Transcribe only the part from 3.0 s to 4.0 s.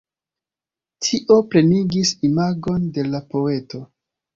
la poeto.